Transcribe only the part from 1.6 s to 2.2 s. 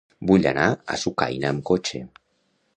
cotxe.